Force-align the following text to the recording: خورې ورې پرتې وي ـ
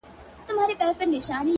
خورې 0.45 0.53
ورې 0.59 0.75
پرتې 0.79 1.05
وي 1.11 1.19
ـ 1.47 1.47